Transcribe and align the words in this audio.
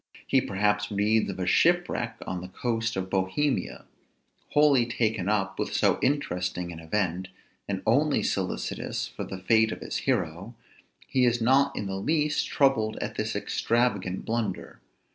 He 0.25 0.41
perhaps 0.41 0.91
reads 0.91 1.29
of 1.29 1.37
a 1.37 1.45
shipwreck 1.45 2.15
on 2.25 2.41
the 2.41 2.47
coast 2.47 2.95
of 2.95 3.07
Bohemia: 3.11 3.85
wholly 4.53 4.87
taken 4.87 5.29
up 5.29 5.59
with 5.59 5.75
so 5.75 5.99
interesting 6.01 6.71
an 6.71 6.79
event, 6.79 7.27
and 7.67 7.83
only 7.85 8.23
solicitous 8.23 9.07
for 9.07 9.25
the 9.25 9.37
fate 9.37 9.71
of 9.71 9.81
his 9.81 9.97
hero, 9.97 10.55
he 11.05 11.23
is 11.23 11.39
not 11.39 11.75
in 11.75 11.85
the 11.85 11.97
least 12.01 12.47
troubled 12.47 12.97
at 12.97 13.13
this 13.13 13.35
extravagant 13.35 14.25
blunder. 14.25 14.81